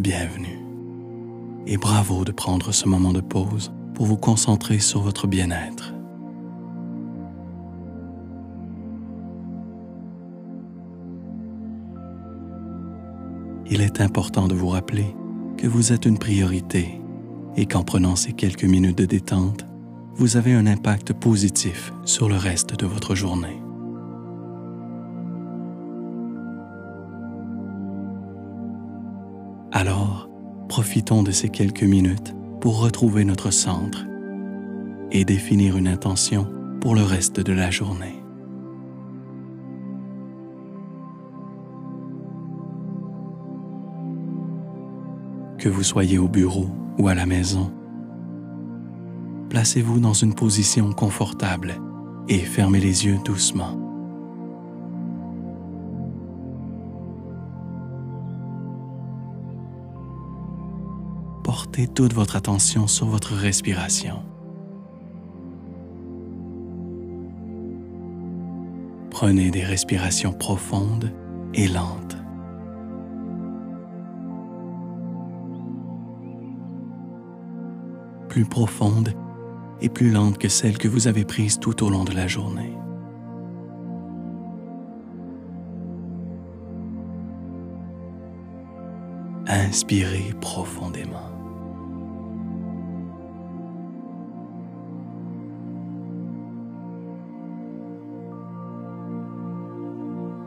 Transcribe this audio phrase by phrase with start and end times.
[0.00, 0.58] bienvenue.
[1.66, 5.92] Et bravo de prendre ce moment de pause pour vous concentrer sur votre bien-être.
[13.70, 15.14] Il est important de vous rappeler
[15.58, 17.00] que vous êtes une priorité
[17.56, 19.66] et qu'en prenant ces quelques minutes de détente,
[20.14, 23.60] vous avez un impact positif sur le reste de votre journée.
[29.72, 30.28] Alors,
[30.68, 34.04] profitons de ces quelques minutes pour retrouver notre centre
[35.12, 36.46] et définir une intention
[36.80, 38.20] pour le reste de la journée.
[45.58, 46.68] Que vous soyez au bureau
[46.98, 47.72] ou à la maison,
[49.50, 51.80] placez-vous dans une position confortable
[52.28, 53.79] et fermez les yeux doucement.
[61.50, 64.22] Portez toute votre attention sur votre respiration.
[69.10, 71.12] Prenez des respirations profondes
[71.54, 72.16] et lentes.
[78.28, 79.12] Plus profondes
[79.80, 82.78] et plus lentes que celles que vous avez prises tout au long de la journée.
[89.48, 91.39] Inspirez profondément.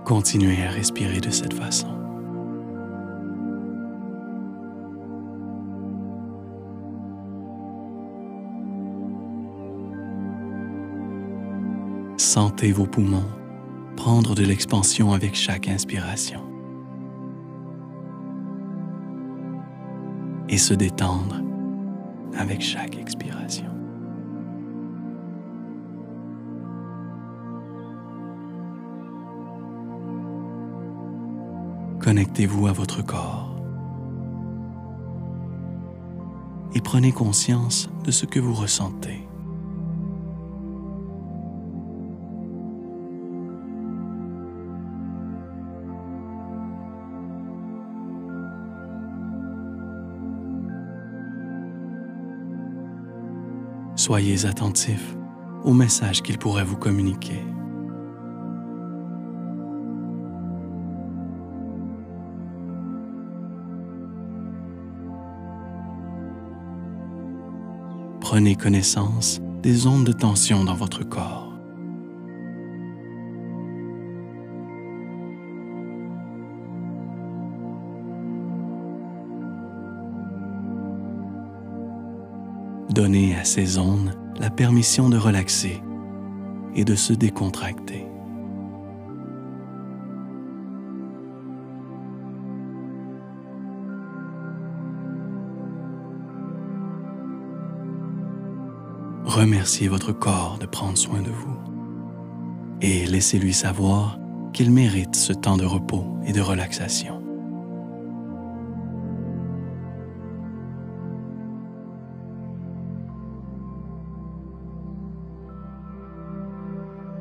[0.05, 1.87] Continuez à respirer de cette façon.
[12.17, 13.23] Sentez vos poumons
[13.95, 16.41] prendre de l'expansion avec chaque inspiration
[20.49, 21.41] et se détendre
[22.37, 23.72] avec chaque expiration.
[32.03, 33.55] Connectez-vous à votre corps
[36.75, 39.25] et prenez conscience de ce que vous ressentez.
[53.95, 55.15] Soyez attentif
[55.63, 57.39] au message qu'il pourrait vous communiquer.
[68.33, 71.53] Prenez connaissance des ondes de tension dans votre corps.
[82.89, 85.83] Donnez à ces ondes la permission de relaxer
[86.75, 88.12] et de se décontracter.
[99.33, 101.57] Remerciez votre corps de prendre soin de vous
[102.81, 104.19] et laissez-lui savoir
[104.53, 107.19] qu'il mérite ce temps de repos et de relaxation.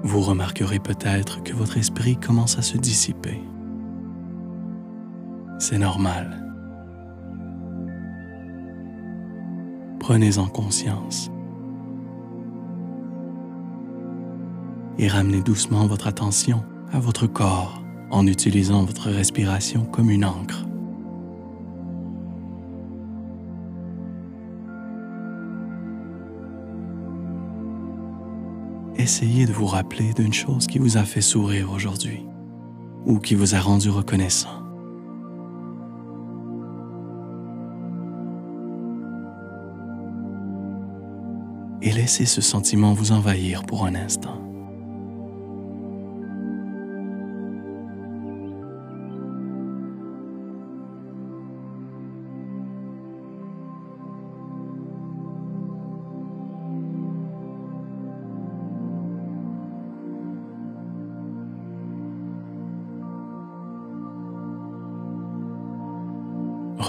[0.03, 3.41] Vous remarquerez peut-être que votre esprit commence à se dissiper.
[5.59, 6.39] C'est normal.
[9.99, 11.32] Prenez-en conscience
[14.99, 20.67] et ramenez doucement votre attention à votre corps en utilisant votre respiration comme une encre.
[28.97, 32.25] Essayez de vous rappeler d'une chose qui vous a fait sourire aujourd'hui
[33.05, 34.63] ou qui vous a rendu reconnaissant.
[41.81, 44.52] Et laissez ce sentiment vous envahir pour un instant.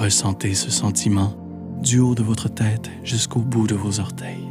[0.03, 1.33] Ressentez ce sentiment
[1.81, 4.50] du haut de votre tête jusqu'au bout de vos orteils.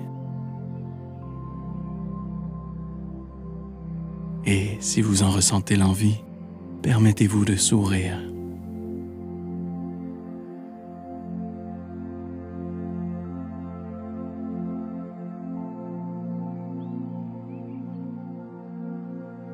[4.47, 6.17] Et si vous en ressentez l'envie,
[6.81, 8.19] permettez-vous de sourire.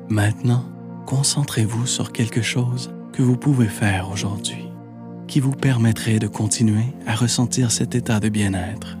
[0.07, 0.63] Maintenant,
[1.05, 4.68] concentrez-vous sur quelque chose que vous pouvez faire aujourd'hui
[5.29, 8.97] qui vous permettrait de continuer à ressentir cet état de bien-être.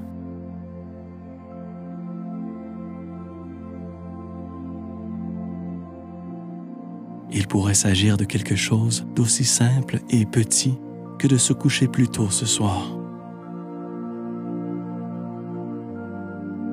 [7.31, 10.77] Il pourrait s'agir de quelque chose d'aussi simple et petit
[11.17, 12.95] que de se coucher plus tôt ce soir.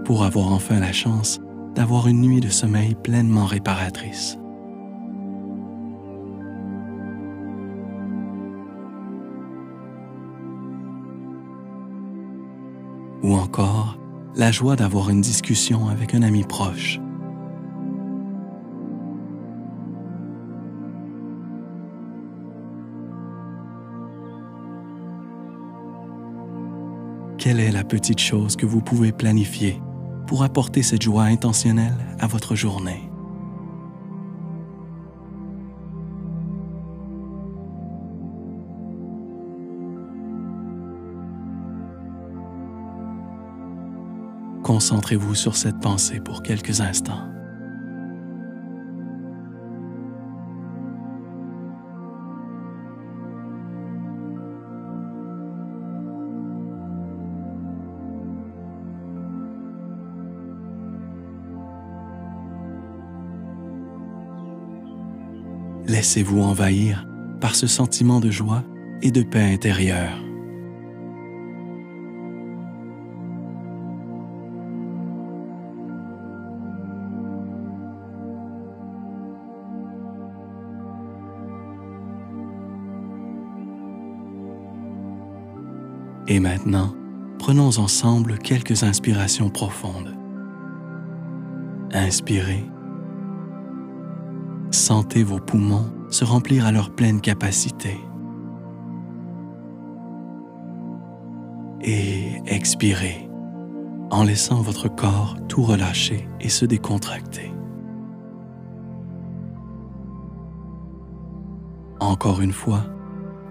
[0.05, 1.41] Pour avoir enfin la chance
[1.75, 4.39] d'avoir une nuit de sommeil pleinement réparatrice.
[13.23, 13.99] Ou encore
[14.35, 17.01] la joie d'avoir une discussion avec un ami proche
[27.47, 29.81] quelle est la petite chose que vous pouvez planifier
[30.27, 33.06] pour apporter cette joie intentionnelle à votre journée?
[44.67, 47.29] Concentrez-vous sur cette pensée pour quelques instants.
[65.87, 67.07] Laissez-vous envahir
[67.41, 68.65] par ce sentiment de joie
[69.01, 70.26] et de paix intérieure.
[86.29, 86.95] Et maintenant,
[87.39, 90.15] prenons ensemble quelques inspirations profondes.
[91.93, 92.65] Inspirez
[94.73, 97.99] Sentez vos poumons se remplir à leur pleine capacité.
[101.81, 103.29] Et expirez
[104.11, 107.53] en laissant votre corps tout relâcher et se décontracter.
[112.01, 112.85] Encore une fois,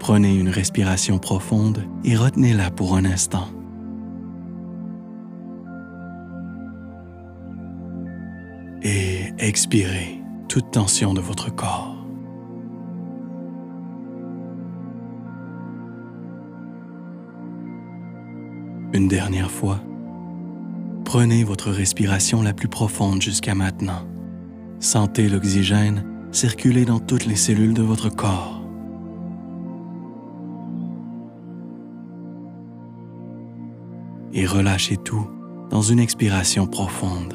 [0.06, 3.48] prenez une respiration profonde et retenez-la pour un instant.
[8.84, 11.96] Et expirez toute tension de votre corps.
[18.92, 19.80] Une dernière fois,
[21.04, 24.06] prenez votre respiration la plus profonde jusqu'à maintenant.
[24.78, 28.55] Sentez l'oxygène circuler dans toutes les cellules de votre corps.
[34.36, 35.26] Et relâchez tout
[35.70, 37.34] dans une expiration profonde.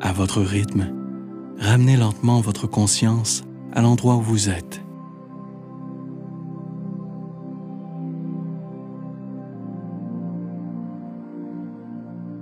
[0.00, 0.90] à votre rythme,
[1.58, 3.44] ramenez lentement votre conscience
[3.74, 4.80] à l'endroit où vous êtes.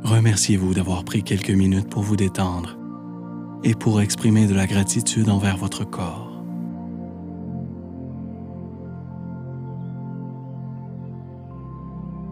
[0.05, 2.79] Remerciez-vous d'avoir pris quelques minutes pour vous détendre
[3.67, 6.31] et pour exprimer de la gratitude envers votre corps.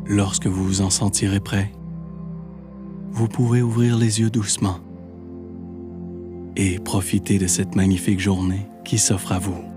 [0.07, 1.73] Lorsque vous vous en sentirez prêt,
[3.11, 4.79] vous pouvez ouvrir les yeux doucement
[6.55, 9.74] et profitez de cette magnifique journée qui s'offre à vous.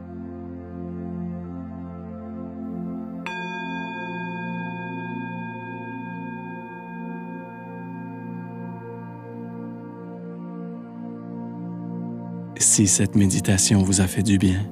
[12.59, 14.65] Si cette méditation vous a fait du bien,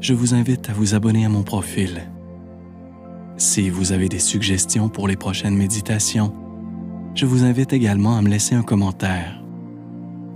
[0.00, 2.02] je vous invite à vous abonner à mon profil.
[3.36, 6.34] Si vous avez des suggestions pour les prochaines méditations,
[7.14, 9.38] je vous invite également à me laisser un commentaire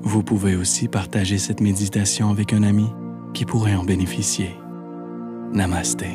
[0.02, 2.88] vous pouvez aussi partager cette méditation avec un ami
[3.35, 4.50] qui pourrait en bénéficier.
[5.52, 6.09] Namasté.